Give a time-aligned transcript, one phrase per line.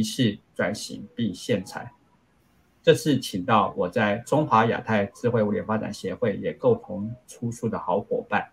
[0.00, 1.92] 题是转型并现财。
[2.82, 8.48] 这次请到我在中华亚太智慧物联发展协会也共同出书的好伙伴，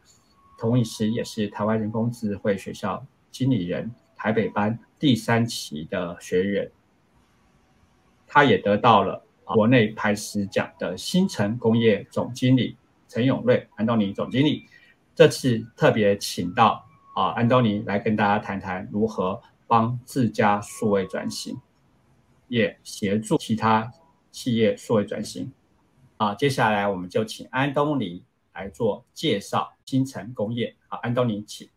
[0.59, 6.69] 同时也是台湾人工智慧学校经理人台北班第三期的学员，
[8.27, 12.75] 他也得到了国内排石奖的新城工业总经理
[13.07, 14.65] 陈永瑞安东尼总经理。
[15.15, 16.85] 这次特别请到
[17.15, 21.61] 啊安东尼来跟大家谈谈如何帮自家数位转型，
[22.47, 23.91] 也协助其他。
[24.29, 25.51] 企业数位转型
[26.17, 29.73] 啊，接下来我们就请安东尼来做介绍。
[29.83, 31.67] 新城工业，好，安东尼，请。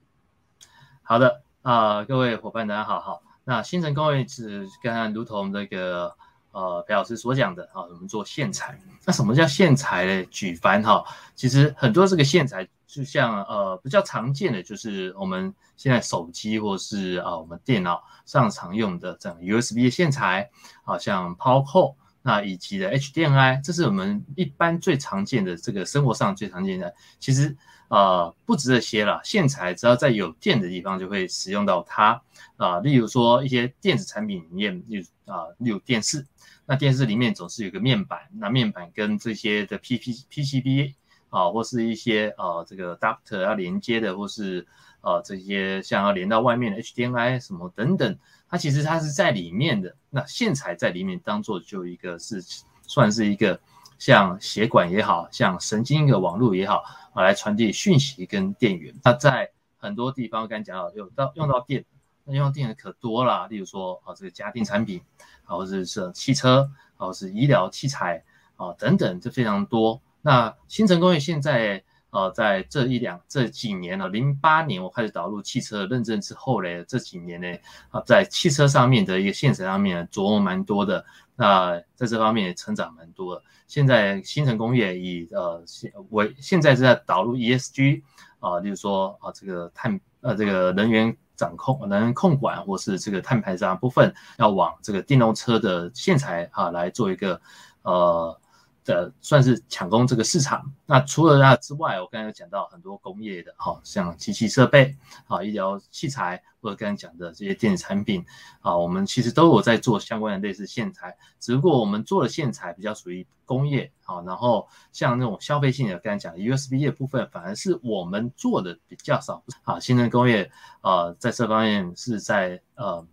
[1.00, 3.22] 好的啊，各位伙伴，大家好，好。
[3.44, 6.16] 那新城工业是跟如同这个
[6.52, 8.78] 呃裴老师所讲的啊，我们做线材。
[9.04, 10.26] 那什么叫线材呢？
[10.30, 20.50] 举凡哈，其实很多这个线材，就像呃比较常见的，就是我们现在手机或是啊我们电脑上常用的这样 USB 的线材，
[20.82, 21.94] 好像 Power Core。
[22.22, 26.94] 那以及的 HDMI，这是我们一般最常见的这个生活上最常见的。
[27.18, 27.56] 其实
[27.90, 32.22] 呃不止这些了，线材只要在有电的地方就会使用到它
[32.56, 32.78] 啊。
[32.78, 36.24] 例如说一些电子产品里面，例如啊例如电视，
[36.66, 40.94] 那电视里面总是有个面板，那面板跟这些的 P P PCB
[41.30, 44.64] 啊，或是一些呃这个 adapter 要连接的，或是
[45.00, 48.16] 呃这些像要连到外面的 HDMI 什么等等。
[48.48, 52.40] 它其实它是在里面的，那线材在里面当做就一个是
[52.82, 53.60] 算是一个
[54.00, 58.92] 像血管也好像神经的网络也好啊，来传递讯息跟电源。
[59.04, 61.84] 那在很多地方刚才讲到有到用到电，
[62.24, 65.00] 那用到电的可多了，例如说啊这个家电产品，
[65.46, 68.24] 然后是是汽车，然后是医疗器材
[68.56, 70.02] 啊等等，这非常多。
[70.22, 71.84] 那新城工业现在。
[72.10, 77.46] 呃，在这一两这几年呢，零八年我开始导入汽车认证之后嘞，这几年呢，
[77.90, 81.04] 啊，在汽车上面的一个线材上面琢磨蛮多的，
[81.36, 83.42] 那在这方面也成长蛮多的。
[83.68, 88.02] 现在新城工业以呃现为现在是在导入 ESG
[88.40, 97.40] 啊，例如说啊这个碳呃这个能源掌控、能源控管或是这个碳排放部分，要往这个电动车的线材啊来做一个
[97.82, 98.36] 呃。
[98.84, 100.72] 的算是抢攻这个市场。
[100.86, 104.96] 那除了那之外，我刚才有讲到很多工业的，哈，像机器设备，
[105.26, 108.24] 啊，医疗器材，或者刚才讲的这些电子产品，
[108.60, 111.16] 啊，我们其实都有在做相关的类似线材。
[111.38, 119.42] 只不过我们做的线材比较属于工业，啊，然后像那种消费性的，刚才讲的 USB 的部分，反而是我们做的比较少。
[119.62, 120.50] 啊，新能工业，
[120.82, 123.06] 呃，在这方面是在呃。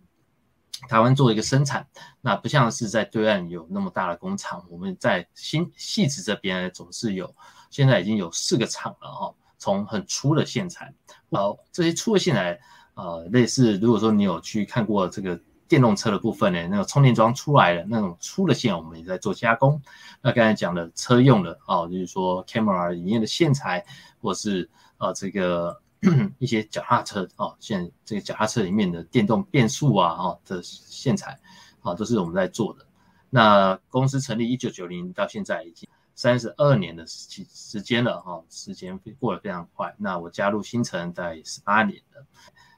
[0.86, 1.86] 台湾做一个生产，
[2.20, 4.64] 那不像是在对岸有那么大的工厂。
[4.68, 7.34] 我们在新细致这边总是有，
[7.70, 9.34] 现在已经有四个厂了哈。
[9.58, 10.94] 从很粗的线材，
[11.30, 12.60] 呃，这些粗的线材，
[12.94, 19.82] 呃，类似如果说你有去看过这个电动车的部分呢，那个充电桩出来的那种粗的线，我们也在做加工。
[20.22, 23.84] 那刚才讲的车用的哦，就是说 camera 里面的线材，
[24.20, 25.80] 或是呃这个。
[26.38, 31.36] 一些脚踏车哦，现这个脚踏车里面的电动变速啊，哦的线材
[31.80, 32.86] 啊，都是我们在做的。
[33.30, 39.92] 那公司成立一九九零到现在已经三十二年的时时间了哈，时间过得非常快。
[39.98, 42.24] 那我加入新城在十八年了，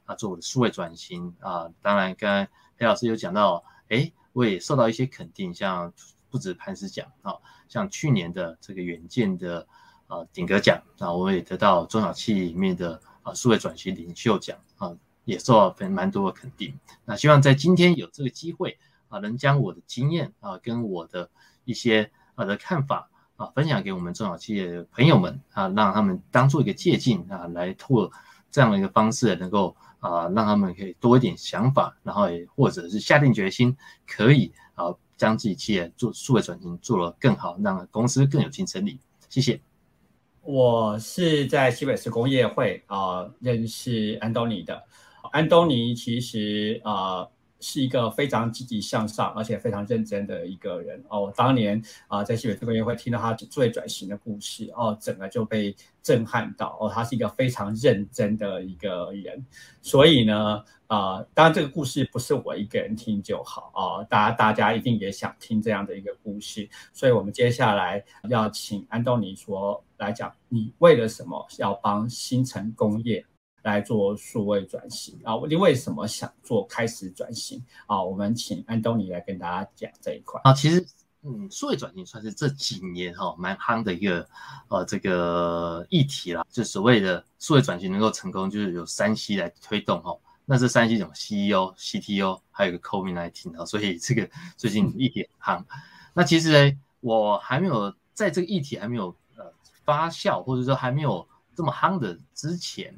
[0.07, 2.49] 啊，做我的数位转型啊，当然刚刚
[2.79, 5.93] 裴老师有讲到，哎，我也受到一些肯定，像
[6.31, 7.35] 不止磐石奖啊，
[7.69, 9.69] 像去年的这个远见的
[10.07, 12.99] 呃顶格奖啊，我也得到中小企业里面的。
[13.35, 16.75] 数位转型领袖奖啊，也受到非蛮多的肯定。
[17.05, 21.29] 那希望在今天有这个机会啊，能将我的经验啊，跟我的
[21.65, 28.11] 一些啊的看法啊，分享给我们中小企业的朋友们啊，让他们当做一个借鉴啊，来拓
[28.51, 33.77] 这样的一个方式，能够啊，让他们可以多一点想法，然后也或者是下定决心，
[34.07, 38.99] 可以啊，将自己企业做数位转型做得更好，让公司更有竞争力。
[39.29, 39.61] 谢谢。
[40.43, 44.83] 我是在西北市工业会啊认识安东尼的。
[45.33, 47.27] 安东尼其实啊
[47.61, 51.33] 是一个非常积极向上，而且非常认真的一个人哦。
[51.37, 56.89] 当年啊在西北市工业会听到他最转型的故事哦，整个就被震撼到哦。
[56.89, 59.45] 他是一个非常认真的一个人，
[59.83, 60.65] 所以呢。
[60.91, 73.25] 啊，当然这个故事不是我一个人听就好啊，大家大家一定也想听这样的一个故事，所以我们接下来要请安东尼说来讲，你为了什么要帮新城工业
[73.63, 75.35] 来做数位转型啊？
[75.49, 78.03] 你为什么想做开始转型啊？
[78.03, 80.53] 我们请安东尼来跟大家讲这一块啊。
[80.55, 80.85] 其实，
[81.23, 84.27] 嗯，数位转型算是这几年哈蛮夯的一个
[84.69, 90.17] 呃这个议题啦，就所谓的数位转型能够成功，就是有山西来推动哈。
[90.47, 95.65] 那这三系统 CEO、CTO 还有个 COVID-19 啊，所以这个最近议题很夯。
[96.15, 99.20] 那其实呢，我还没有在这个议题还没有呃
[99.85, 102.95] 发酵，或者说还没有这么夯的之前，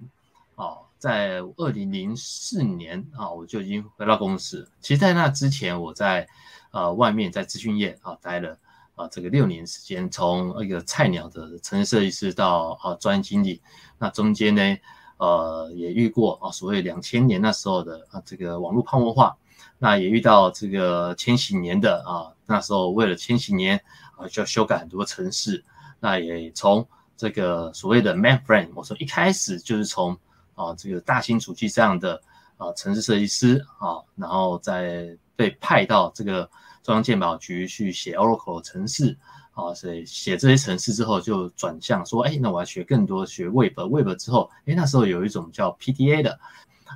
[0.54, 4.68] 哦，在二零零四年啊，我就已经回到公司。
[4.80, 6.28] 其实，在那之前，我在
[6.70, 8.58] 呃外面在资讯业啊待了
[8.94, 13.60] 啊这个六年时间，从一个菜鸟的城市设计师到啊专业经理，
[13.98, 14.76] 那中间呢。
[15.18, 19.36] 呃，也遇过啊，所谓两千年那时候的啊，这个网络泡沫化，
[19.78, 23.80] 那也遇到这个千禧年的啊，那时候为了千禧年
[24.16, 25.64] 啊，就要修改很多城市，
[26.02, 26.84] 那也从
[27.16, 30.18] 这个所谓的 mainframe，我说一开始就是从
[30.56, 32.20] 啊这个大型主机这样的
[32.56, 36.50] 啊城市设计师啊，然后再被派到这个
[36.82, 39.16] 中央鉴宝局去写 Oracle 城市。
[39.54, 46.40] 啊，所以写这些城市之后，就转向说，哎，那我要学更多，学 Web，Web 之后，哎，那时候有一种叫 PDA 的，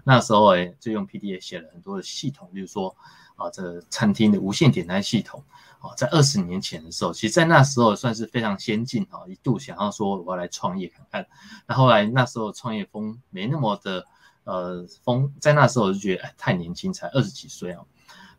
[0.04, 2.96] 那时候哎，就用 PDA 写了很多的系统，比如说
[3.36, 5.44] 啊，这餐厅的无线点单系统，
[5.96, 11.26] 在二十年前的时候，其实在那时候算是非常先进啊，一度想要说我要来创业看看，
[11.66, 14.06] 那后来那时候创业风没那么的
[14.44, 17.84] 呃风，在那时候我就觉得哎，太年轻，才二十几岁啊，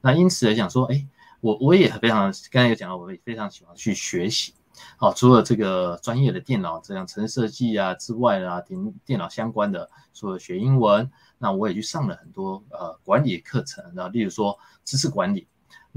[0.02, 1.08] 那因此来讲说，哎。
[1.40, 4.56] 我我也非常刚才有讲到，我也非常喜欢去学习。
[4.98, 15.48] 好，除了这个专业的电脑这样城市设计啊之外啊，电电脑相关的，除了学英文，那我也去上了很多呃管理课程，然后例如说知识管理。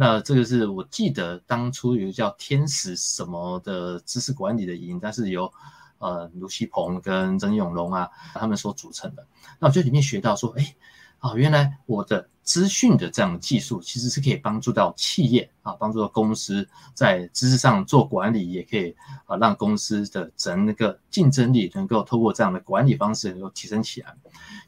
[0.01, 5.53] 那这个是我记得当初有叫天使什么的知识管理的营，但是由
[5.99, 9.27] 呃卢锡鹏跟曾永龙啊他们所组成的。
[9.59, 10.75] 那我就里面学到说，哎。
[11.21, 24.17] 啊，原来我的资讯的这样的技术其实是可以帮助到企业啊，帮助到公司在知识上做管理，也可以啊让公司的整个竞争力能够透过这样的管理方式能够提升起来。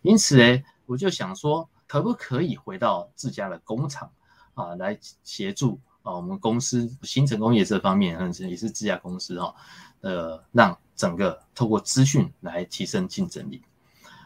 [0.02, 4.10] 因此呢，我就想说，可不可以回到自家的工厂
[4.54, 9.54] 啊，来协助啊我们公司新城工业这方面，也是自家公司哈，
[10.00, 13.62] 呃，让整个透过资讯来提升竞争力。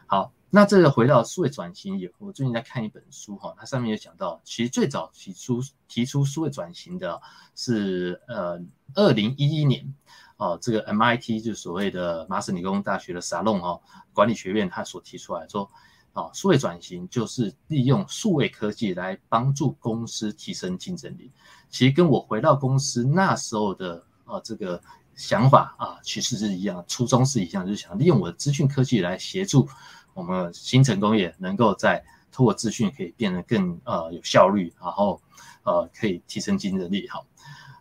[0.06, 0.32] 好。
[0.48, 7.20] 那这个回到数位转型也，我最近在看一本书哈，它上面有讲到，其实最早提出提出数位转型的
[7.56, 8.58] 是呃
[8.94, 9.92] 二零一一年
[10.36, 13.82] 哦，这个 MIT 就所谓的麻省理工大学的沙龙哦
[14.14, 15.68] 管理学院，他所提出来说，
[16.16, 21.30] 啊数位转型就是利用数位科技来帮助公司提升竞争力。
[21.68, 24.82] 其实跟我回到公司那时候的啊这个
[25.14, 29.68] 想法啊，其实是一样，初衷是一样，就是想利用我的资讯科技来协助。
[30.14, 32.02] 我们新城工业能够在
[32.32, 35.20] 透过资讯可以变得更呃有效率，然后
[35.64, 37.06] 呃可以提升竞争力。
[37.08, 37.26] 好，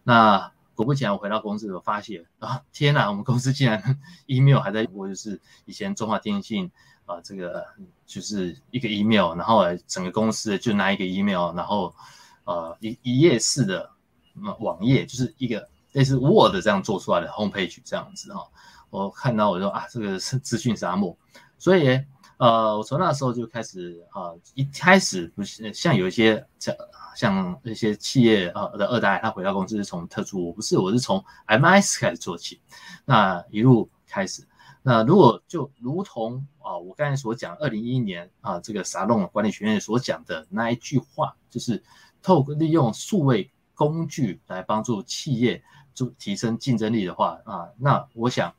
[0.04, 6.70] 那果不其然，我回到公司我发现啊，天哪，我们公司竟然 email 还在播，就是以前中华电信
[7.06, 7.66] 啊，这个
[8.06, 11.94] 就是一个 email，然后整个公司就拿一个 email，然后
[12.46, 13.90] 呃一一页式的
[14.60, 18.44] 网页，就是一个类似 Word 这样做出来的 homepage 这样子哈。
[18.90, 21.18] 我看到我说啊，这个是资讯沙漠，
[21.58, 22.04] 所以。
[22.38, 26.76] 呃，我从那时候就开始啊，一开始不是像有一些像
[27.16, 32.60] 像那些企业啊的二代，他回到公司是从特殊，我不是，我是从 MS 开始做起，
[33.06, 34.46] 那一路开始。
[34.82, 41.84] 那如果就如同啊，我刚才所讲，二零一一年啊，这个沙龙管理学院所讲的那一句话，就是
[42.22, 48.54] 透过利用数位工具来帮助企业就提升竞争力的话啊，那我想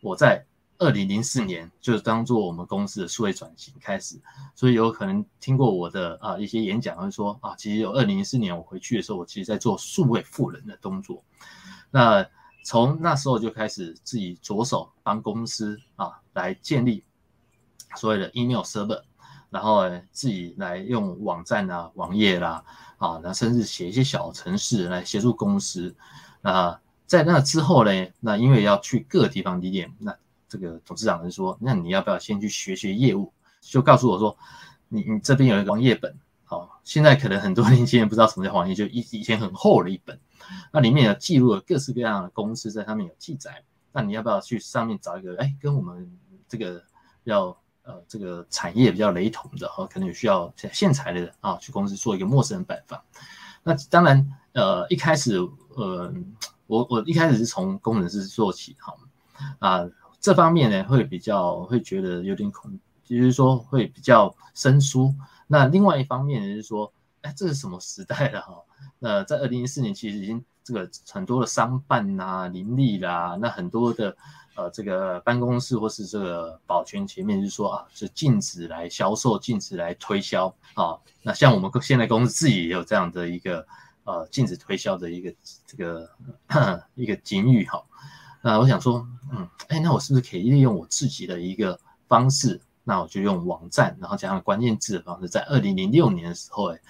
[0.00, 0.44] 我在。
[0.80, 4.16] 二零零四年就是当做我们公司的数位转型开始，
[4.54, 11.20] 所以有可能听过我的啊一些演讲，会说啊，其实有二零零四年我回去的时候，我其实在做数位富人的动作。
[11.90, 12.24] 那
[12.64, 17.02] 从那时候就开始自己着手帮公司啊来建立
[17.96, 19.02] 所谓的 email server，
[19.50, 22.64] 然后自己来用网站啊、网页啦
[22.98, 25.94] 啊，那甚至写一些小程式来协助公司。
[26.40, 27.90] 那在那之后呢，
[28.20, 30.14] 那因为要去各地方地点，那
[30.48, 34.36] 这个董事长就说：“那你要不要先去学学业务？”就告诉我说
[34.88, 36.14] ：“你你这边有一个网页本，
[36.44, 40.18] 好，现在可能很多年轻人不知道什么叫网页，就以以前很厚的一本，
[40.72, 43.62] 那里面有记录了各式各样的公司在上面有记载。
[43.92, 45.36] 那你要不要去上面找一个？
[45.38, 46.10] 哎，跟我们
[46.46, 46.82] 这个
[47.24, 53.02] 要呃这个产业比较雷同的，哈，可能有需要线材的人啊，去公司做一个陌生人拜访。
[53.64, 55.38] 那当然，呃，一开始，
[55.74, 56.12] 呃，
[56.66, 58.94] 我我一开始是从工程师做起，哈，
[59.58, 59.88] 啊。”
[60.20, 65.14] 这方面呢，会比较会觉得有点恐，就是说会比较生疏。
[65.46, 66.92] 那另外一方面就是说，
[67.22, 68.52] 哎，这是什么时代了哈？
[68.98, 74.14] 那在二零一四年，其实已经这个很多的商办呐、林立啦，那很多的
[74.54, 80.94] 呃这个办公室或是这个保全前面就是说啊，是禁止来销售、禁止来推销啊。
[81.22, 83.66] 那像我们现在公司自己也有这样的一个
[84.04, 85.34] 呃禁止推销的一个
[85.66, 86.10] 这个
[86.94, 87.82] 一个警语哈。
[88.42, 92.60] 那我想说，嗯，哎，那我是不是可以利用我自己的一个方式？
[92.84, 96.80] 那我就用网站，然后加上关键字的方式，在二零零六年的时候，哎，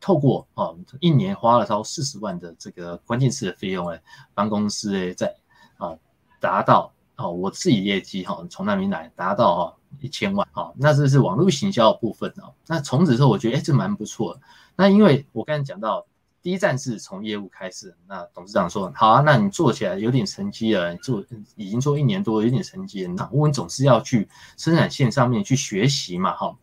[0.00, 4.02] 透过啊一年花了超四十万的这个关键词的费用，哎，
[4.34, 5.34] 帮公司哎在
[5.76, 5.96] 啊
[6.40, 12.54] 达到哦我自己业绩哈从那边来达到哈一千万，好，那这是网络行销的部分哦。
[12.66, 14.38] 那从此之后，我觉得哎这蛮不错。
[14.76, 16.06] 那因为我刚才讲到。
[16.40, 21.22] 第一站是从业务开始，那董事长说好啊，那你做起来有点成绩了，做
[21.56, 24.26] 已经做一年多，有点成绩了，那我们总是要去
[24.56, 26.56] 生产线上面去学习嘛，哈，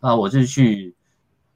[0.00, 0.96] 啊，我就去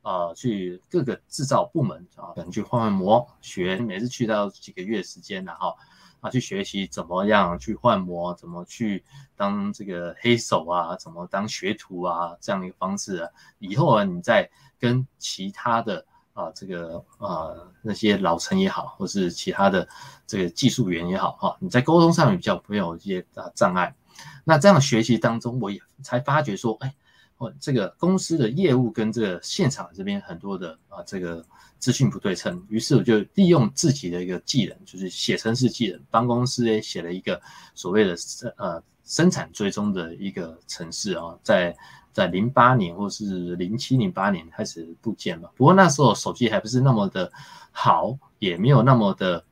[0.03, 5.75] 啊去各个制造部门啊，可能去换换模学，每次去到几个月时间然后
[6.21, 9.03] 啊去学习怎么样去换模，怎么去
[9.37, 16.05] 当这个黑手啊，怎么当学徒啊这样的一个方式啊，以后啊你再跟其他的。
[16.35, 19.87] 啊，这个啊，那些老陈也好，或是其他的
[20.27, 23.95] 这个技术员也好，哈，你在沟通上面比较没有一些啊障碍。
[24.43, 26.95] 那这样学习当中，我也才发觉说，哎，
[27.43, 31.45] 我这个公司的业务跟这个现场这边很多的啊，这个
[31.79, 32.65] 资讯不对称。
[32.69, 37.41] 于是我就利用自己的一个技能，就是写程式技能，帮公司诶写了一个
[37.75, 38.17] 所谓的
[38.57, 41.77] 呃生产追踪的一个程式啊，在。
[42.15, 47.33] 在零八年或是零七零八年开始部件嘛，不过那时候手机还不是那么的
[47.71, 49.43] 好，也没有那么的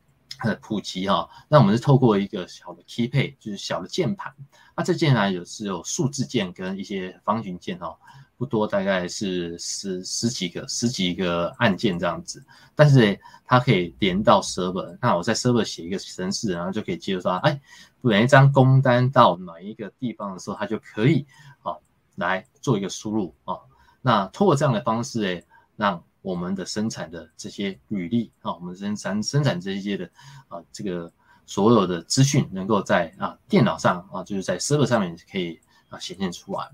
[0.63, 1.29] 普及哈。
[1.49, 4.35] 那我们是透过一个小的 Key 配就是小的键盘。
[4.77, 7.97] 那这键盘有是有数字键跟一些方形键哦，
[8.37, 12.45] 不多，大概是十十几个十几个按键这样子。
[12.75, 17.61] 但是它可以连到 server，那我在 server 写一个程式，然后就可以接收到，哎，
[18.01, 21.27] 每一张工单到哪一个地方的时候，它就可以
[21.63, 21.77] 啊。
[22.17, 23.57] 来做一个输入啊，
[24.03, 30.11] 那通过这样的方式诶，让我们的生产的这些履历啊，我们生产生产这一些的
[30.49, 31.13] 啊，这个
[31.47, 36.71] 所有的资讯能够在啊电脑上啊，就是在 server 上面可以啊显现出来。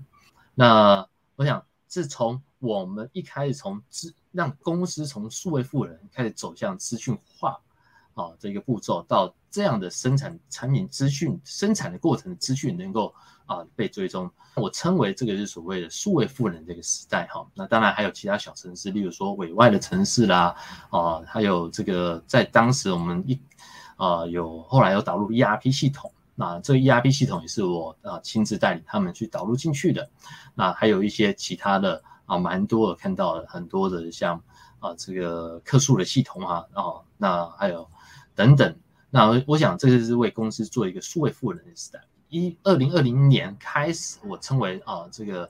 [0.53, 7.59] 那我想，自从我们一开始从资让公司从数位富人开始走向资讯化
[8.15, 13.13] 啊这个步骤，到这样的生产产品资讯生产的过程的资讯能够。
[13.47, 17.47] 啊，被追踪，我称为这个是所谓的数位富人这个时代哈。
[17.55, 20.53] 那当然还有其他小城市，例如说委外的城市啦，
[20.89, 23.41] 啊，还有这个在当时我们一
[23.95, 30.07] 啊有后来有导入 ERP 系统，那这个 ERP 系统也是我啊亲自带领他们去导入进去的。
[30.53, 34.43] 那还有一些其他的啊，蛮多的看到很多的像
[34.79, 37.89] 啊这个客诉的系统啊，哦，那还有
[38.35, 38.75] 等等。
[39.09, 42.01] 那我想这个是为公司做一个数位富人的时代。
[42.29, 45.49] 一二零二零年开始，我称为啊这个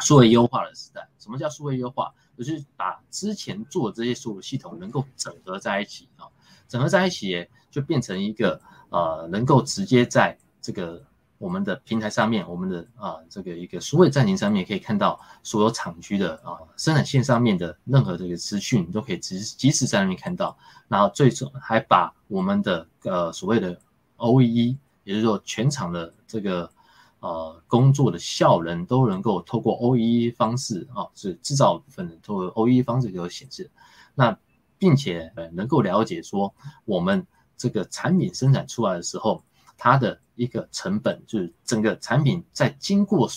[0.00, 1.06] 数位优化的时代。
[1.18, 2.12] 什么叫数位优化？
[2.36, 6.26] 就是把之前做的这些所有系统能够整合在一起啊，
[6.66, 11.00] 整合在一起就变成一个呃能够直接在这个
[11.38, 20.56] 我们的平台上面，我们的啊这个一个数位站亭上面可以看到所有厂区的啊生产线上面的任何这个资讯，都可以即即时在那边看到。
[20.88, 23.78] 然后最终还把我们的呃所谓的
[24.16, 24.76] OEE。
[25.04, 26.70] 也就是说，全场的这个
[27.20, 33.70] 呃工作的效能都能够透过 OEE 方式啊，是制造部分的透过 OEE 方式给我显示。
[34.14, 34.36] 那
[34.78, 39.42] 并且呃能够了解说，我们这个产品生产出来的时候，
[39.76, 43.28] 它的一个成本，就是整个产品在经过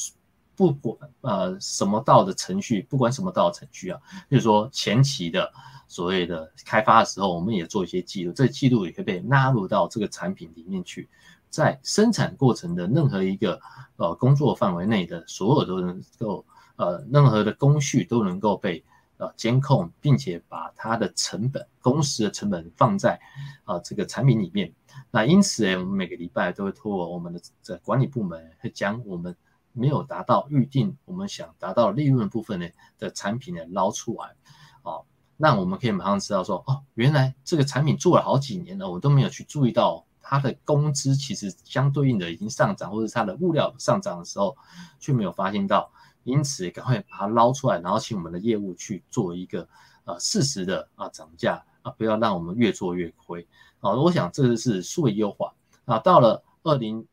[0.55, 5.53] 不管呃什么道的程序，不管什么道的程序啊，就是说前期的
[5.88, 11.07] 所谓的开发的时候，我们也做一些记录，这记录也会被纳入到这个产品里面去。
[11.50, 13.60] 在生产过程的任何一个
[13.96, 18.84] 呃工作范围内的所有都能够呃任何的工序都能够被
[19.18, 23.20] 呃监控，并且把它的成本工时的成本放在
[23.63, 24.72] 啊这个产品里面。
[25.10, 29.36] 那因此呢，我们每个礼拜都会透过我们的这管理部门，会将我们
[29.72, 32.68] 没有达到预定我们想达到利润部分呢
[33.00, 34.36] 的产品呢捞出来，
[34.84, 35.06] 哦，
[35.38, 40.04] 那我们可以马上知道说，哦，原来这个产品做了好几年了，我都没有去注意到。
[40.29, 44.57] 它的工资其实相对应的已经上涨，或者它的物料上涨的时候，
[45.00, 45.89] 却没有发现到，
[46.25, 49.65] 因此赶快把它捞出来，然后请我们的业务去做一个
[50.03, 53.48] 呃适时的啊涨价啊，不要让我们越做越亏
[53.79, 53.93] 啊。
[53.93, 55.53] 我想这个是数位优化
[55.86, 55.98] 啊。
[56.00, 57.07] 到了二零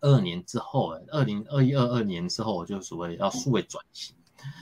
[0.00, 4.16] 二年之后，二零二一二二年之后，我就所谓要数位转型。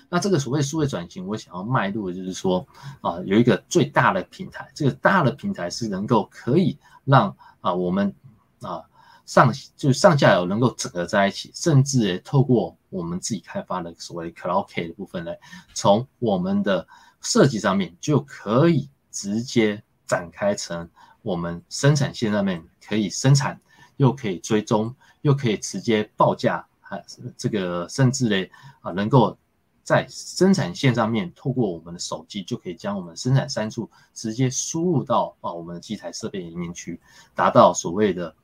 [0.08, 2.64] 那这个所谓数位转型，我想要迈入的就是说
[3.00, 8.14] 啊，有一个最大的平台，这个大的平台是能够可以让啊我们
[8.60, 8.82] 啊
[9.26, 15.32] 上就上下游能够整合在一起，甚至透过我们自己开发的所谓 Cloud K 的部分呢，
[15.74, 16.86] 从我们的
[17.20, 20.88] 设计上面就可以直接展开成
[21.22, 23.60] 我们生产线上面可以生产，
[23.96, 27.04] 又可以追踪，又可以直接报价，还
[27.36, 29.36] 这个甚至呢啊能够。
[29.82, 37.00] 在生产线上面，透过我们的手机就可以将我们生产参数直接输入到啊我们的机台设备里面去，
[37.34, 38.34] 达到所谓的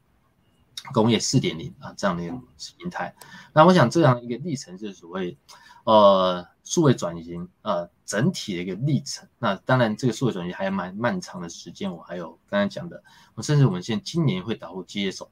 [0.92, 3.14] 工业四点零啊这样的一个形态。
[3.52, 5.38] 那我想这样一个历程就是所谓
[5.84, 9.28] 呃数位转型呃整体的一个历程。
[9.38, 11.94] 那当然这个数位转型还有蛮漫长的时间。
[11.94, 13.02] 我还有刚才讲的，
[13.34, 15.30] 我甚至我们现在今年会导入机械手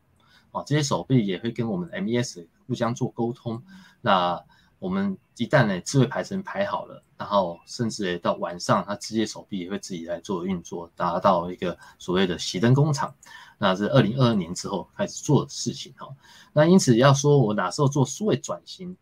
[0.52, 3.62] 啊，这些手臂也会跟我们的 MES 互相做沟通。
[4.00, 4.44] 那
[4.78, 13.14] 我们一旦呢智慧排程排好了，然后甚至到晚上，它机械手臂也会自己来做运作，达到一个所谓的熄灯工厂。
[13.58, 16.06] 那是二零二二年之后开始做的事情哈。
[16.52, 18.94] 那因此要说我哪时候做数位转型，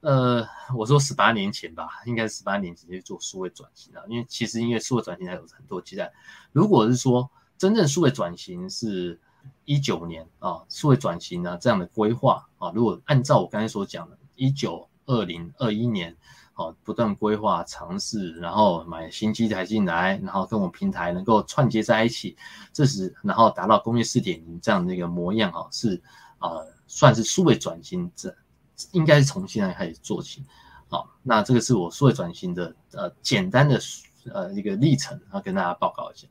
[0.00, 4.04] 呃，我说十八年前吧，应该是十八年前就做数位转型了。
[4.06, 6.12] 因为其实因为数位转型还有很多期待。
[6.52, 7.28] 如果是说
[7.58, 9.20] 真正数位转型是
[9.64, 14.88] 一九年啊，数位转型呢这样的规划啊，如果按照我刚才所讲的，一九。
[15.06, 16.14] 二零二一年，
[16.54, 22.36] 哦，不断规划尝试，然后买新机台进来，然后跟我们平台能够串接在一起，
[22.72, 26.00] 这是然后达到工业四点零这样的一个模样，哦，是
[26.38, 26.50] 啊，
[26.86, 28.34] 算是数位转型，这
[28.92, 30.44] 应该是从现在开始做起，
[30.88, 33.80] 好，那这个是我数位转型的呃简单的
[34.32, 36.26] 呃一个历程，要跟大家报告一下。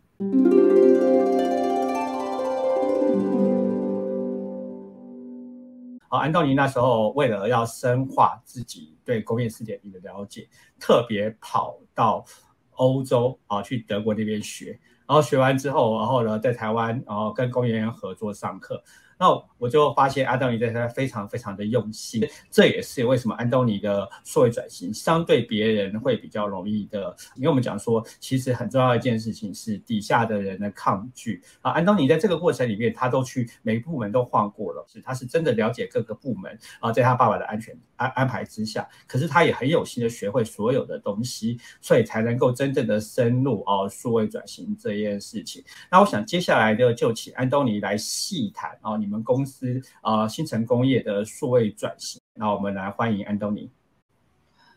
[6.15, 10.47] 安东尼那时候为了要深化自己对工业四点零的了解，
[10.80, 12.25] 特别跑到
[12.71, 18.84] 欧洲啊，去德国那边学，然后学完之后，然后呢，在台湾，然后跟工业园合作上课。
[19.17, 27.15] 那我就发现安东尼在他非常非常的用心，这也是为什么安东尼的数位转型相对别人会比较容易的。
[27.36, 31.71] 因为我们讲说，其实很重要一件事情是底下的人的抗拒啊。
[31.71, 45.63] 安东尼在这个过程里面，他都去每个部门都换过了，是他是真的了解各个部门啊，在他爸爸的安全安安排之下，可是他也很有心的学会所有的东西，所以才能够真正的深入哦数位转型这件事情。
[45.89, 48.97] 那我想接下来的就请安东尼来细谈啊。
[49.06, 53.70] 你们公司啊，新城工业的数位转型，那我们来欢迎安东尼。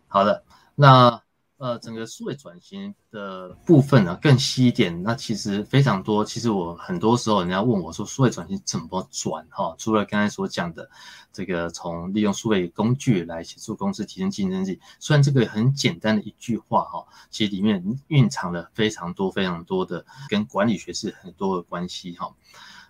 [0.06, 1.22] 好的，那
[1.56, 6.22] 呃，整个数位转型的部分呢，更细一点，那其实非常多。
[6.22, 9.44] 其实我很多时候人家问我说，数位转型怎么转？
[9.50, 10.88] 哈，除了刚才所讲的
[11.32, 22.30] 这个，从利用数位工具来协助公司提升竞争力，虽然这个很简单的一句话哈，其实里面蕴藏了非常多非常多的跟管理学是很多的关系哈。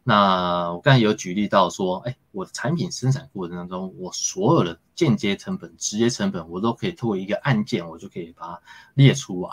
[0.04, 8.61] 那我刚才有举例到说，哎，我的产品生产过程当中，我所有的间接成本、直接成本，我都可以透过一个按键，我就可以把它
[8.94, 9.50] 列出来。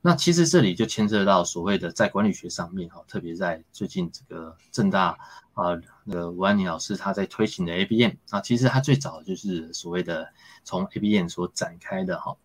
[0.00, 5.18] 那其实这里就牵涉到所谓的在管理学上面哈，特别在最近这个正大
[5.54, 10.28] 啊，那个吴安妮老师他在推行的 ABM 啊，其实他最早就是所谓的
[10.64, 12.36] 从 ABM 所展开的哈。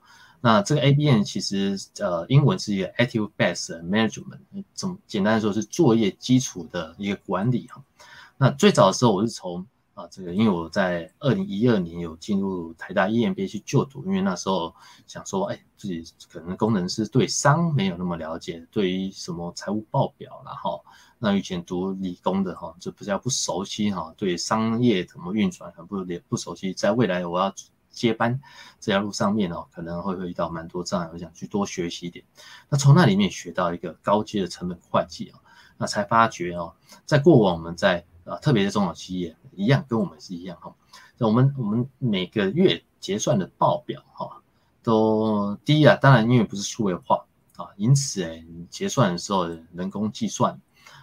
[0.45, 4.39] 那这个 ABM 其实呃，英文是一个 Active Base Management，
[4.73, 7.81] 怎么简单的说是作业基础的一个管理哈。
[8.37, 14.75] 那最早的时候我是从啊这个，因为我在二零一二年有进入台大 EMBA 去就读，因为那时候
[15.07, 20.83] 想说，哎，自己可能工程师对商没有那么了解，对于什么财务报表然后
[21.19, 27.55] 那以前读理工的哈，就比较不熟悉哈，对商业怎么运转很不也不熟悉，在未来我要。
[27.93, 28.41] 接班
[28.81, 32.25] 这条路上面哦，可能会遇到蛮多障碍，我想去多学习一点。
[32.67, 35.39] 那从那里面学到一个高阶的成本会计啊，
[35.77, 36.73] 那才发觉哦，
[37.05, 40.75] 在过往我们在啊，特别是中小企业一样，跟我们是一样哈。
[41.19, 44.41] 我们我们每个月结算的报表哈，
[44.81, 47.23] 都第一啊，当然因为不是数位化
[47.55, 50.59] 啊，因此哎，结算的时候人工计算，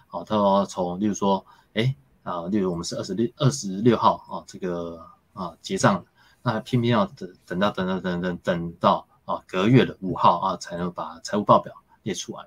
[0.07, 6.05] 好，它从例如说哎啊，例如我们是二十六二十六号啊，这个啊结账。
[6.43, 11.73] 那偏偏要等等到等等等等等到啊隔月的五号啊才能把财务报表
[12.03, 12.45] 列出来。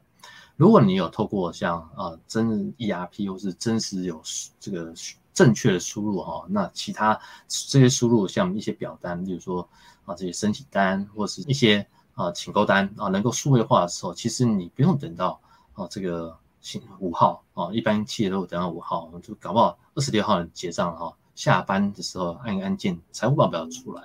[0.57, 4.23] 如果你有透过像啊真 ERP 或是真实有
[4.61, 4.93] 这个
[5.33, 9.69] 正确的输入哈，那其他这些输入像一些表单，例如说
[10.05, 15.41] 啊这些申请单或是一些啊请购单啊能够数位化的时候，其实你不用等到
[15.73, 16.37] 啊这个
[17.01, 21.13] 五号啊，一般企业都等到五号，我们就搞不好二十六号结账哈。
[21.35, 24.03] 下班的时候按一按键，财务报表出来，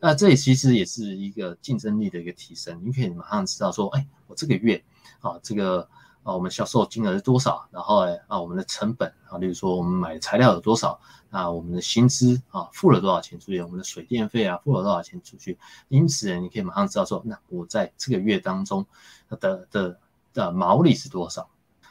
[0.00, 4.82] 那这里其实也是一个竞争力的一个提升，你可以马上知道说，哎，我这个月
[5.20, 5.88] 啊，这个
[6.22, 10.98] 啊，我们销售金额是多少，然后啊，我们的成本啊，例如说我们买材料有多少，
[11.30, 15.56] 啊，我们的薪资啊，付了多少钱出去，我们的水电费啊，付了多少钱出去，
[15.88, 18.84] 因此你可以马上知道说，那我在这个月当中
[19.40, 19.98] 的的
[20.32, 21.48] 的毛利是多少。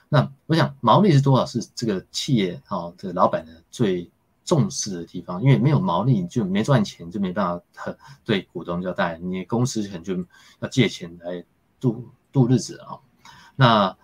[0.10, 4.12] 那我想毛利是多少是这个企业啊，这个老板的最
[4.46, 10.16] 重视的地方，因为没有毛利你就没赚钱，就没办法对股东交代，你公司可能就
[10.60, 11.44] 要借钱来
[11.80, 13.00] 度度日子啊。
[13.56, 13.98] 那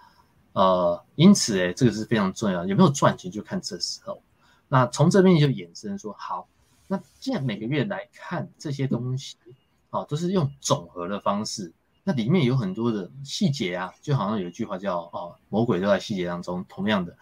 [0.54, 4.22] 呃，因此哎，这个是非常重要，有没有赚钱就看这时候。
[4.68, 6.48] 那从这边就衍生说，好，
[6.88, 9.36] 那既然每个月来看这些东西
[9.90, 11.74] 啊，都是用总和的方式。
[12.04, 16.66] 那里面有很多的细节啊，就好像有一句话叫“哦，魔鬼都在细节当中”。
[16.70, 17.16] 同样的，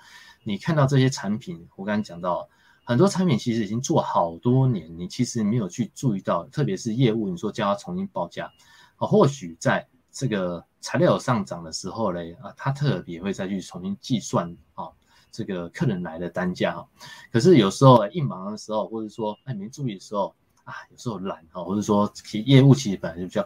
[0.44, 2.48] 你看到这些产品，我刚刚讲到
[2.88, 8.50] 很多产品其实已经做好多年，你其实没有去注意到，特别是业务，你说叫他重新报价
[8.96, 14.88] 啊，或许在这个材料上涨的时候嘞啊，他特别会再去重新计算啊，
[15.30, 16.88] 这个客人来的单价哈。
[17.30, 23.46] 可是有时候一忙的时候，或者说哎没注意的时候啊，有时候懒哈，或者说其业务其实本来就比较。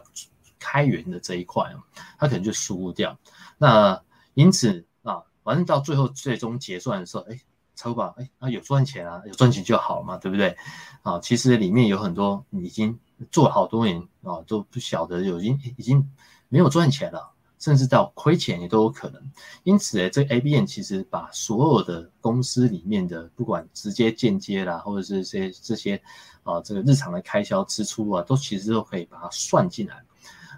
[0.64, 1.82] 开源的这一块啊，
[2.16, 3.18] 他可能就输入掉。
[3.58, 4.00] 那
[4.34, 7.40] 因此啊，反正到最后最终结算的时候，哎，
[7.82, 10.56] 超把哎啊有赚钱啊，有赚钱就好嘛，对不对？
[11.02, 12.96] 啊，其实里面有很多已经
[13.32, 16.08] 做好多年啊，都不晓得有已经已经
[16.48, 19.20] 没有赚钱了，甚至到亏钱也都有可能。
[19.64, 26.00] 因此呢，这 A B N 其实把所有的公司里面的不管直接间接啦，或者是这些这些
[26.44, 30.00] 啊这个日常的开销支出啊，都其实都可以把它算进来。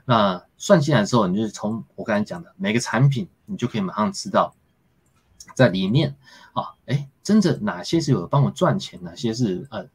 [0.07, 4.55] 那算进来之后，你就是从我刚才讲的每个产品，你就可以马上知道，
[5.55, 6.17] 在里面
[6.53, 9.87] 啊，哎，真的哪些是有帮我赚钱，哪些是呃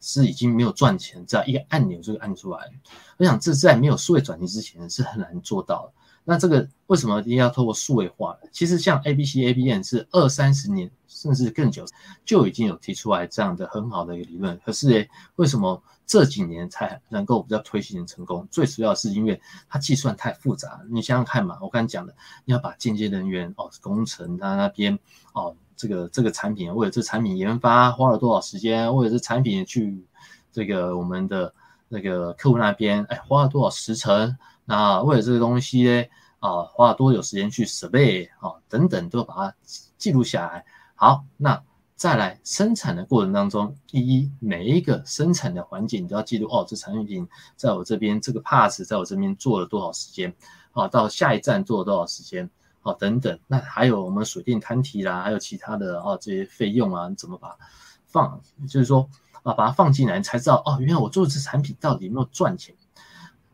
[0.00, 2.70] 是已经没有赚钱，这样一个按钮就按出来。
[3.16, 5.92] 我想这在没有数位转型之前是很难做到的。
[6.28, 8.36] 那这个为什么一定要透过数位化？
[8.50, 11.84] 其实像 A B C A B N 是二三十年甚至更久
[12.24, 18.46] 就已经有提出来这样的很好的一个理论，可是诶，为什么这几年才能够比较推行成功？
[18.50, 20.80] 最主要是因为它计算太复杂。
[20.90, 22.12] 你想想看嘛，我刚才讲的，
[22.44, 24.98] 你要把间接人员哦，工程他那边
[25.32, 30.04] 哦，这个这个产品为了这产品研发花了多少时间，为了这产品去
[30.50, 31.54] 这个我们的
[31.88, 34.36] 那个客户那边哎花了多少时程。
[34.66, 36.04] 那为了这个东西呢，
[36.40, 39.54] 啊，花了多久时间去设备啊，等等，都把它
[39.96, 40.64] 记录下来。
[40.96, 41.62] 好，那
[41.94, 47.26] 再来生产的过程当中，第一，每一个生产的环节你都要记录哦，这产品
[47.56, 50.34] 在我这边，这个 pass，在我这边做了多少时间，
[50.72, 52.50] 啊，到下一站做了多少时间，
[52.82, 53.38] 啊，等等。
[53.46, 57.56] 那还有我们水电摊提啦，还有其他的哦，这些费用啊，怎么把
[58.04, 59.08] 放，就是说
[59.42, 62.74] 啊，把它放进来，才知道哦，原来我做这产品到底有没有赚钱。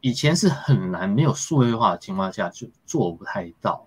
[0.02, 3.86] 以前是很难，没有数位化的情况下就做不太到，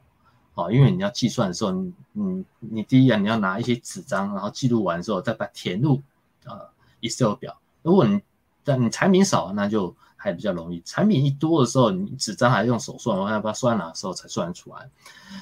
[0.54, 6.02] 啊，因为你要计算的时候，你你你第一啊，你要拿一些纸张，然后记录完之后再把填入
[6.46, 6.70] 呃
[7.02, 7.58] Excel 表。
[7.82, 8.22] 如果你
[8.64, 14.90] 但你产品少，那就还比较容易；产品一多的时候，你纸张还用手算，我要把它算哪时候才算出来，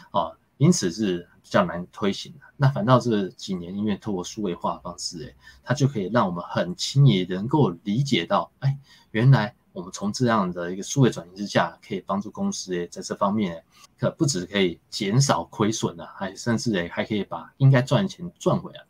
[0.09, 2.39] 啊，因此是比较难推行的。
[2.57, 8.79] 那反倒是几年，因为透过数位化的方式，哎，它就可以让我们很轻易能够理解到，哎，
[9.11, 9.53] 原来。
[9.73, 13.63] 我们从这样的一个数位转型之下，可以帮助公司诶，在这方面
[13.99, 18.85] 可不止可以减少亏损啊，还甚至诶还可以把应该赚的钱赚回来。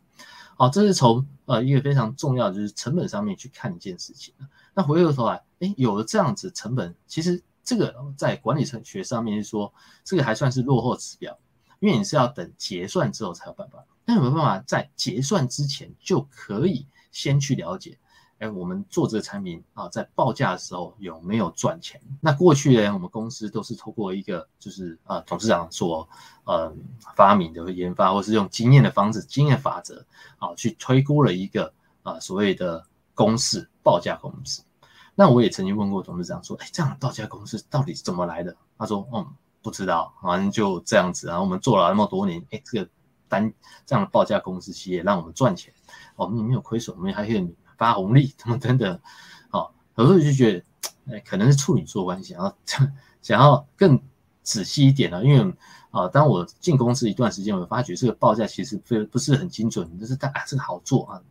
[0.56, 4.32] 好，这是从呃一个非常重要就是成本上面去看一件事情。
[4.74, 9.72] 那回过头来，诶，有了这样子成本，其实这个在管理层学上面是说，
[10.04, 11.36] 这个还算是落后指标，
[11.80, 13.84] 因为你是要等结算之后才有办法。
[14.04, 17.98] 那有没有办法在结算之前就可以先去了解？
[18.50, 22.00] 我们做这个产品啊，在报价的时候有没有赚钱？
[22.20, 26.08] 那过去呢，我们公司都是通过一个就是啊，董事长所
[26.44, 26.72] 呃
[27.14, 30.04] 发明的研发，或是用经验的方式、经验法则
[30.38, 34.62] 啊，去推估了一个啊所谓的公式报价公式。
[35.14, 38.56] 那我也曾经问过董事长说，哎，这样的报价公式到底是怎么来的？
[38.76, 39.26] 他说，嗯，
[39.62, 41.28] 不知道，反正就这样子。
[41.28, 42.90] 然后我们做了那么多年，哎，这个
[43.28, 43.52] 单
[43.86, 45.72] 这样的报价公式企业让我们赚钱，
[46.16, 47.54] 我们也没有亏损，我们还可以。
[47.76, 49.00] 发红利等等等，
[49.50, 50.52] 好，有时候就觉
[51.06, 52.54] 得，哎，可能是处女座关系，然后
[53.22, 54.00] 想要更
[54.42, 55.54] 仔细一点呢，因为
[55.90, 61.22] 啊，当我进公司一段时间，我发觉这个报价其实不不是很精准，就是但啊，这个好做啊，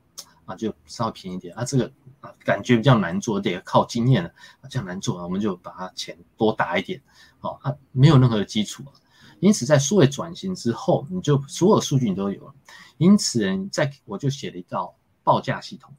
[0.46, 4.30] 啊，就稍微便宜点啊，这个啊，感觉比较难做，得靠经验了
[4.62, 7.02] 啊，这样难做啊，我们就把它钱多打一点，
[7.40, 8.94] 好啊，没有任何的基础啊，
[9.40, 12.54] 因此在数位转型之后，你就所有数据你都有了，
[12.98, 15.94] 因此，在我就写了一道报价系统。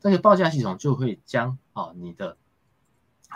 [0.00, 2.36] 这个报价系统就会将啊你的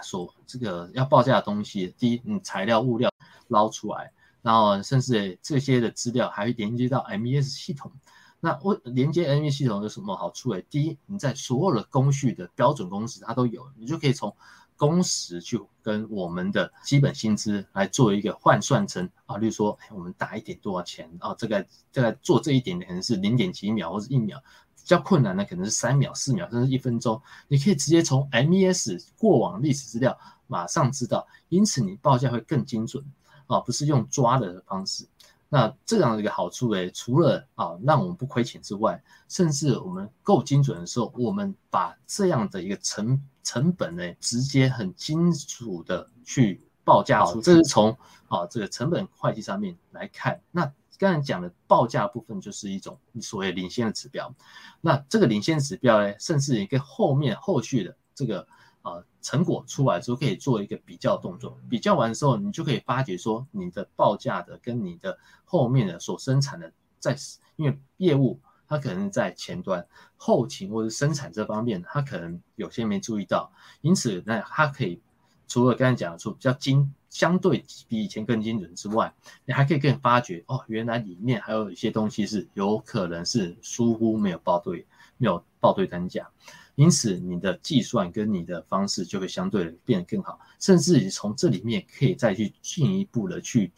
[0.02, 3.10] 所这个要报价的东西，第一，你材料物料
[3.48, 7.92] 捞出来，然后甚至这些的资料还会连接到 MES 系统。
[8.40, 10.50] 那我连接 MES 系统有什么好处？
[10.50, 14.34] 诶，第一，你在所有的工序的标准工时它都有，你就可以从
[14.76, 21.34] 工时去跟我们的基本薪资来做一个换算成啊，例如说我们打一点多少钱啊？
[21.38, 24.42] 这个这个做这一点可能是零点几秒或者一秒。
[24.82, 30.18] 比较困难的可能是三秒、四秒，甚至一分钟，你可以直接从 MES 过往历史资料
[30.48, 33.04] 马上知道，因此你报价会更精准
[33.46, 35.06] 啊，不是用抓的方式。
[35.48, 50.72] 那这样的一个好处诶，除了啊让我们不亏钱之外，甚至我们够精准的时候，我们把这样的一个成成本呢，直接很清楚的去报价出，这是从啊这个成本会计上面来看，那。
[51.02, 54.32] 刚才讲的报价部分就是一种所谓领先的指标，
[54.80, 58.46] 那这个领先指标呢，甚至你跟后面后续的这个
[58.82, 61.58] 呃成果出来之后，可以做一个比较动作。
[61.68, 67.16] 比较完的时候，你就可以发觉说，你的报价的跟你的后面的所生产的，在
[67.56, 68.38] 因为业务
[68.68, 69.84] 它可能在前端、
[70.16, 75.02] 后勤或者生产这方面，它可能有些没注意到，因此那它可以
[75.48, 76.94] 除了刚才讲的说比较精。
[77.12, 79.12] 相对比以前更精准之外，
[79.44, 84.86] 你还可以更发觉哦，原来里面还有一些东西是有可能是疏忽没有报对，
[85.18, 86.26] 没有报对单价，
[86.74, 93.70] 因此你的计算跟你的方式就会相对变得更好，甚至于从这里面可以再去进一步的去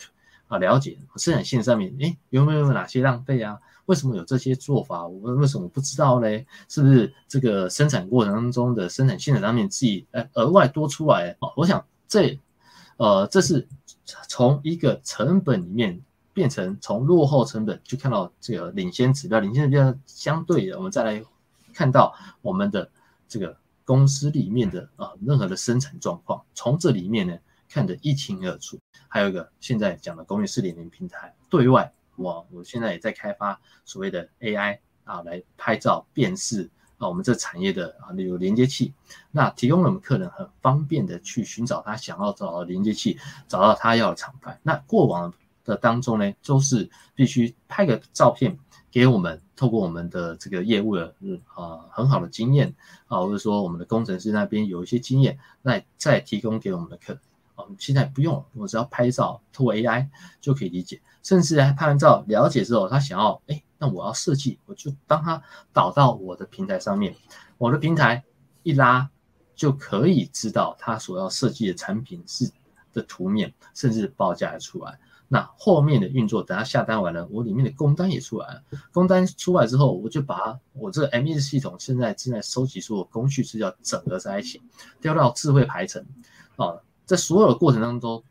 [0.47, 3.59] 啊了解生产线上面，哎有没有哪些浪费啊？
[3.87, 5.05] 为什么有这些做法？
[5.05, 6.47] 我们为什么不知道嘞？
[6.69, 11.37] 是不是这个生产过程当中的生产线上面自己哎额外多出来？
[11.41, 12.39] 哦，我想这。
[12.97, 13.67] 呃，这是
[14.29, 16.01] 从一个成本里面
[16.33, 21.25] 变成从落后成本，去看到这个领先指标，领先指标相对的，我们再来
[21.73, 22.91] 看到我们的
[23.29, 27.37] 这个公司里面的啊任何的生产状况，从这里面呢
[27.69, 28.79] 看得一清二楚。
[29.09, 36.71] 还有一个现在讲的工业四点零平台，对外我我现在也在开发所谓的 AI 啊来拍照辨识。
[37.09, 38.93] 我们这产业的啊，例如连接器，
[39.31, 44.59] 那提供了我们客人很方便的去寻找他想要找的连接器，找到他要的厂牌。
[44.63, 45.33] 那过往
[45.65, 48.59] 的当中呢，都是必须拍个照片
[48.91, 51.15] 给我们，透过我们的这个业务的
[51.55, 52.75] 啊很好的经验
[53.09, 57.21] 啊，或者说我们的工程师那边有一些经验，那再提供给我们的客人。
[57.57, 60.09] 啊，现在不用，我只要拍照，透过 AI
[60.41, 63.63] 就可以理解，甚至还拍完照了解之后，他想要哎。
[63.79, 67.15] 那我要设计，我就当它导到我的平台上面，
[67.59, 68.25] 我的平台
[68.63, 69.11] 一拉
[69.55, 72.51] 就可以知道他所要设计的产品是
[72.93, 74.99] 的图面，甚至报价出来。
[75.27, 78.63] 那后面的运作，等他下单完了，我里面的工单也出来了。
[78.93, 84.63] 工单出来之后，我就把我这个 MES 系统现在正在收集所有工序资料整合在一起，
[85.01, 86.05] 调到智慧排程。
[86.57, 88.23] 啊，在所有的过程当中，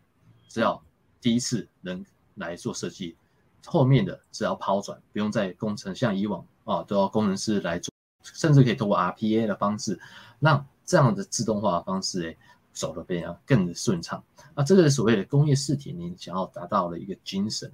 [0.48, 0.82] 只要
[1.20, 3.18] 第一次能来做设计。
[3.66, 7.90] 后面的只要抛转，不用再工程像以往啊，都要工程师来做，
[8.24, 10.00] 甚至可以通过 RPA 的方式，
[10.40, 12.38] 让这样的自动化方式诶
[12.74, 14.24] 走得非常更顺畅。
[14.56, 17.72] 那这个是所谓的工业四点零想要达到的一个精神。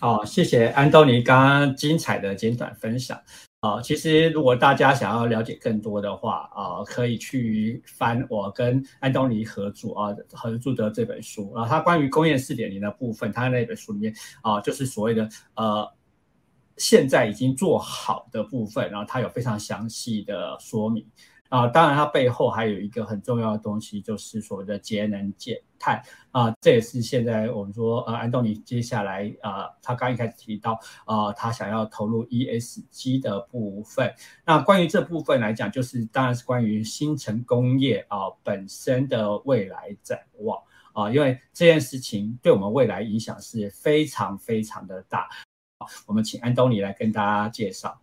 [0.00, 3.20] 哦，谢谢安东尼刚刚精彩的简短分享。
[3.62, 15.88] 啊，其实如果大家想要了解更多的话，啊，可以去翻我跟安东尼合作啊合作的这本书啊，他关于工业四点零的部分，他那本书里面啊，就是所谓的呃，
[16.76, 21.06] 现在已经做好的部分，然后他有非常详细的说明。
[21.52, 34.10] 啊，当然，它背后还有一个很重要的东西，就是所谓的节能减碳啊，这也是现在我们说，呃，安东尼接下来啊，他刚一开始提到啊，他想要投入 ESG 的部分。
[34.46, 40.58] 那关于这部分来讲，就是当然是关于新城工业啊本身的未来展望
[40.94, 45.28] 啊，因为这件事情对我们未来影响是非常非常的大。
[46.06, 48.00] 我们请安东尼来跟大家介绍。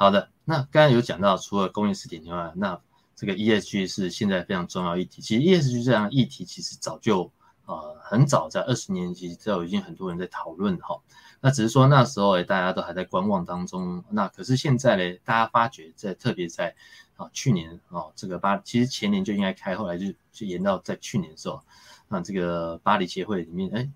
[0.00, 0.30] 好的。
[0.46, 2.80] 那刚才有讲到，除了工业四点零外，那
[3.14, 5.20] 这个 ESG 是现在非常重要议题。
[5.20, 7.30] 其实 ESG 这样议题，其实早就
[7.66, 10.98] 呃很早在二十年级就已经很多人在讨论哈。
[11.42, 14.02] 那只是说那时候大家都还在观望当中。
[14.08, 16.74] 那可是现在呢，大家发觉在特别在
[17.16, 21.62] 啊去年啊这个巴，其实前年就应该开，后来就就延到在去年的时候，
[22.08, 23.86] 那这个巴黎协会里面哎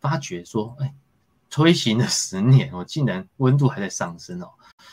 [0.00, 0.94] 发觉说哎
[1.50, 4.48] 推行了十年哦，竟然温度还在上升哦。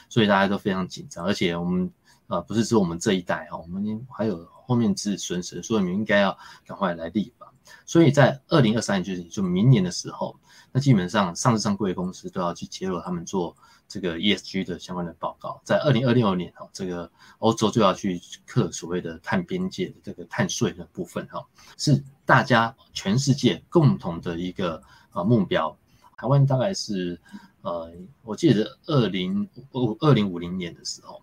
[0.10, 1.92] 所以大家都非常紧张，而且我们
[2.28, 7.52] 呃不是说我们这一代哈，我们还有后面子孙孙，所以你们应该要赶快来立法。
[7.86, 10.40] 所以在二零二三年就是就明年的时候，
[10.72, 13.54] 那基本上上市上柜公司都要去揭露他们做
[13.90, 15.60] 这个 ESG 的相关的报告。
[15.66, 21.46] 在二零二六年哈，这个欧洲就要去课所谓的碳边界的这个碳税的部分哈，
[21.78, 25.78] 是大家全世界共同的一个呃目标。
[26.18, 27.20] 台湾大概是
[27.68, 27.92] 呃，
[28.24, 31.22] 我记得二零五二零五零年的时候。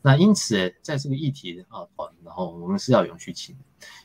[0.00, 1.82] 那因此，在这个议题啊，
[2.24, 3.56] 然后我们是要永续期，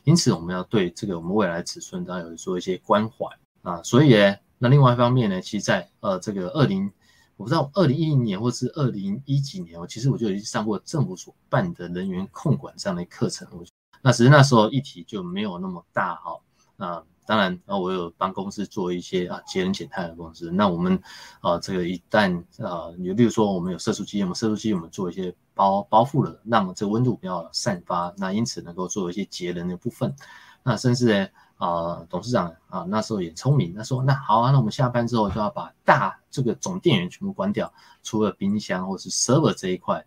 [0.02, 3.26] 因此我们要对这个我们未来尺寸当然有做一些关怀
[3.62, 3.80] 啊。
[3.84, 6.90] 所以呢，那另外一方面呢，其实在呃这个二零，
[7.36, 13.46] 我不知道二零一零年或是二零一几年，我其实我就已经上过政府所办的人员控管这样的课程。
[13.52, 13.64] 我
[14.02, 16.36] 那只是那时候议题就没有那么大哈。
[16.76, 20.50] 那当然啊，我有帮公司做一些啊节能减碳的公司。
[20.50, 21.00] 那我们
[21.40, 25.34] 啊这个一旦啊，你比如说我们有色素机，我们色素机我们做一些。
[25.56, 30.14] 包包覆了，让这个温度不要散发，那因此能够做一些节能的部分。
[30.62, 40.04] 那甚至呢，啊，董事长啊，那时候也聪明，他说：“那好啊，那我们下班之后就要把大这个总电源全部关掉，除了冰箱或是 server 这一块。”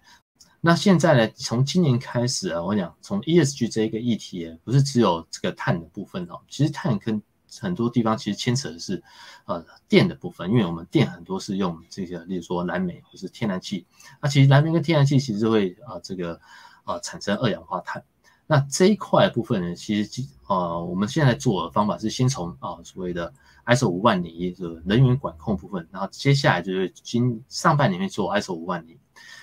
[0.62, 7.22] 那现在呢，从今年开始啊，我讲从 ESG 这一个议题，不是只有这个碳的部分哦，其实碳跟
[7.60, 9.02] 很多地方其实牵扯的是，
[9.46, 13.86] 呃，电的部分，因为我们电很多是用这些，例如说燃煤或是天然气。
[14.22, 16.40] 那其实燃煤跟天然气其实会啊，这个
[16.84, 18.04] 啊产生二氧化碳。
[18.46, 23.34] 那这一块部分呢，其实啊，我们现在做的方法是先从啊所谓的
[23.66, 28.98] ISO 五万零的能源管控部分，然后接下来就是今上半年会做 ISO 五万零，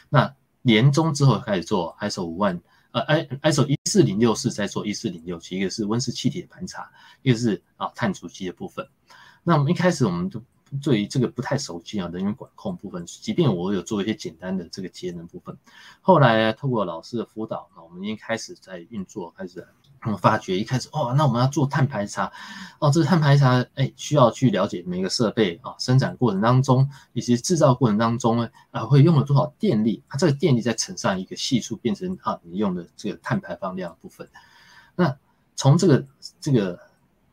[0.09, 0.35] 那
[0.67, 2.61] 年终之后开始做 ISO 五万。
[2.91, 6.91] 呃，I ISO 一四零六四在做一四零六七，一个是温室气体的盘查，
[7.23, 8.89] 一个是啊碳足迹的部分。
[9.45, 10.43] 那我们一开始我们就
[10.83, 15.57] 对于这个不太熟悉啊，人员管控部分，即便我有做一些简单的这个节能部分，
[16.01, 19.65] 后来透过老师的辅导，那我们已经开始在运作，开始。
[20.05, 22.31] 我发觉一开始哦，那我们要做碳排查，
[22.79, 30.03] 哦，这个碳排查，哎，需要去了解每个设备啊，生产过程当中以及制造过程当中呢，啊，会用了多少电力？
[30.09, 34.29] 啊，这个电力再乘上一个系数，变成啊，你用的这个碳排放量部分。
[34.95, 35.17] 那
[35.57, 36.07] 从这个
[36.41, 36.79] 这个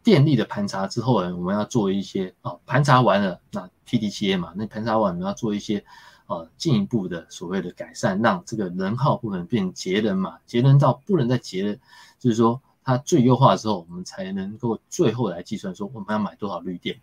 [0.02, 5.86] 电力的盘查之后呢，我们要做一些啊，盘查完了，那 PDCA 嘛，那盘查完我们要做一些
[6.26, 11.78] 啊，进一步的所谓的改善，让这个能耗部分变节能嘛，节能到不能再节能。
[12.24, 16.98] 就是说，它最优化之后，我们才能够最后来计算说我们要买多少绿电。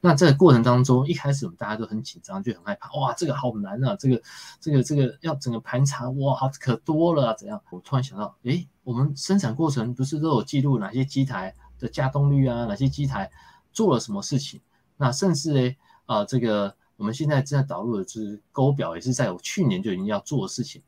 [0.00, 4.22] 那这个过程当中，一开始我们大家都很紧张，就很害怕，哇，这个好难啊，这个、
[4.60, 7.60] 这个、这个要整个盘查，哇，可多了啊，怎样？
[7.70, 13.28] 我突然想到，诶，我们生产过程不是都有记录哪些机台的加动率啊，哪些机台
[13.72, 14.60] 做了什么事情？
[14.96, 20.80] 那甚至呢，啊，这个我们现在正在导入的就是勾表，也是在我去年就已经要做的事情。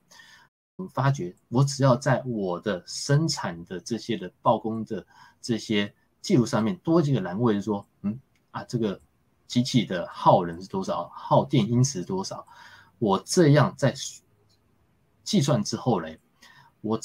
[0.88, 5.07] 发觉，我只要在我的生产的这些的报工的
[5.40, 8.18] 这些记录上面多几个栏位，说，嗯
[8.53, 9.01] 啊，这个
[9.47, 12.47] 机器的耗能是多少，耗电因子多少，
[12.99, 13.92] 我这样在
[15.25, 16.18] 计算之后嘞，
[16.81, 17.01] 我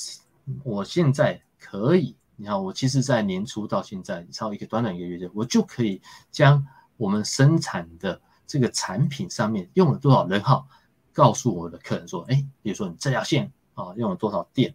[0.63, 6.63] 我现在可以，你看，我其实在年初到现在，超一个短短一个月，我就可以将
[6.97, 10.67] 我们生产的这个产品上面用了多少能耗，
[11.11, 13.51] 告诉我的客人说，哎，比如说你这条线。
[13.77, 14.73] 啊，用了多少电，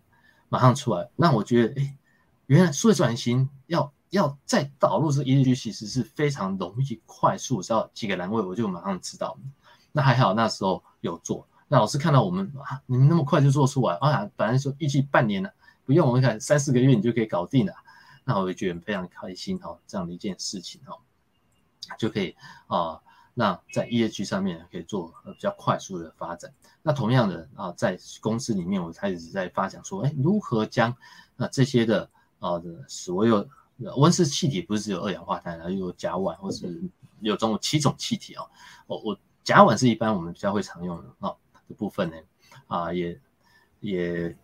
[0.48, 1.10] 马上出来。
[1.16, 1.98] 那我觉得，哎，
[2.46, 9.36] 原来数字转型要要再导入这一日，其实是非常容易、快速，只要几个栏位我就马上知道。
[9.90, 11.46] 那还好，那时候有做。
[11.66, 15.52] 那老师看到我们啊，你们那么快就做出来啊，本来说预计半年了，
[15.84, 17.74] 不用，我们看三四个月你就可以搞定了。
[18.24, 20.96] 那我就觉得非常开心哈，这样的一件事情哈，
[21.98, 22.36] 就可以
[22.68, 23.00] 啊。
[23.34, 26.52] 那在 ESG 上面可以做呃比较快速的发展。
[26.82, 30.94] 那同样的啊，在公司里面我开始在发想说，哎，如何将
[31.36, 33.48] 那这些的啊的所有
[33.96, 36.82] 温室气体不是只有二氧化碳，然后有甲烷或是
[37.20, 38.44] 有这种七种气体啊。
[38.86, 41.34] 我我甲烷是一般我们比较会常用的啊
[41.68, 42.16] 的部分呢
[42.66, 43.18] 啊也
[43.80, 44.36] 也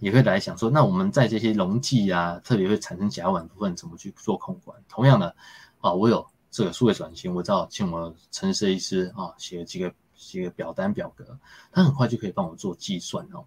[0.00, 4.82] 也会来想说，那我们在这些溶剂啊，特别会产生甲烷部分怎么去做控管？
[4.88, 5.36] 同样的
[5.80, 6.26] 啊，我有。
[6.52, 11.24] 这个数位转型，我知道请我陈设计师啊写几个几个表单表格，
[11.72, 13.42] 他很快就可以帮我做计算哦。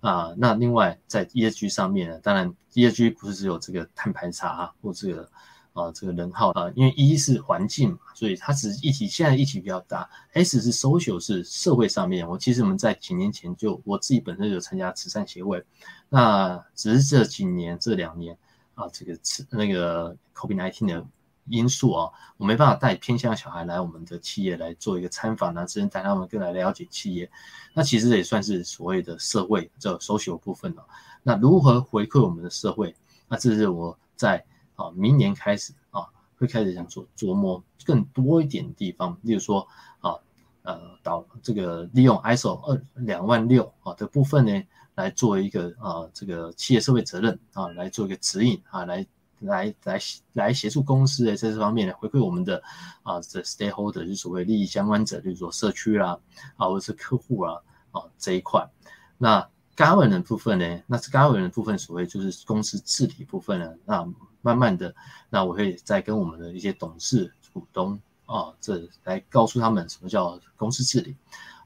[0.00, 5.30] 啊，那另外在 ESG 上面呢，当然 ESG 不是只有这个碳排查或这个
[5.72, 10.06] 啊这个能耗啊，因为一是环境嘛，所以它只是一起现在一起比较大。
[10.34, 15.64] S 是 social 是社会上面，我其实我们在几年前就我自己本身有参加慈善协会，
[16.10, 18.36] 那只是这几年这两年
[18.74, 21.06] 啊这个慈那个 COVID-19 的。
[21.50, 27.30] 因素啊，我没办法带偏向小孩来我们的企业来做一个参访呢，只能带他们更来了解企业。
[27.74, 30.86] 那其实也算是所谓的社会这 social 部分了。
[31.22, 32.94] 那如何回馈我们的社会？
[33.28, 34.44] 那这是我在
[34.74, 36.06] 啊，明年开始啊，
[36.38, 39.66] 会开始想做琢磨更多一点地方，例如说
[40.00, 40.14] 啊，
[40.62, 44.62] 呃，导这个利用 ISO 二两万六啊的部分呢，
[44.94, 49.06] 来做一个啊这个企业社会责任啊，来做一个指引啊，来
[49.40, 49.98] 来来
[50.32, 52.62] 来协助公司在这方面呢，回馈我们的
[53.02, 56.18] 啊这 stakeholder 就所谓利益相关者，就是说社区啦
[56.56, 57.54] 啊，或者是客户啊
[57.92, 58.68] 啊这一块，
[59.18, 59.48] 那。
[59.76, 63.72] governance 部分呢，那是 governance 部分，所谓就是公司治理部分呢。
[63.86, 64.06] 那
[64.42, 64.94] 慢慢的，
[65.30, 71.16] 那我会再跟我们的一些董事、股东啊，这来告诉他们什么叫公司治理。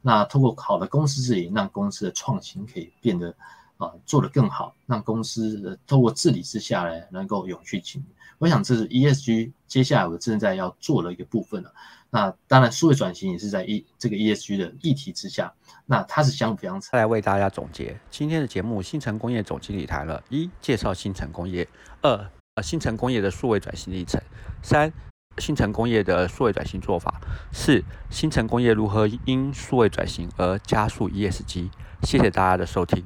[0.00, 3.34] 那通过好的公司治理，让公司的创新可以变得
[3.78, 8.06] 啊做得更好，让公司透过治理之下呢，能够永续经营。
[8.38, 11.72] 我想这是 ESG 接下来我正在要做的一个部分了。
[12.10, 15.52] 那当然，数位转型也是在 E 这个 ESG 的议题之下，
[15.86, 16.96] 那它是相辅相成。
[16.98, 21.64] 来为大家总结今天的节目，新城工业总经理谈了：一、介绍新城工业；
[22.02, 24.20] 二、呃，新城工业的数位转型历程；
[24.62, 24.92] 三、
[25.38, 27.12] 新城工业的数位转型做法；
[27.52, 31.70] 四、新城工业如何因数位转型而加速 ESG。
[32.02, 33.04] 谢谢大家的收听。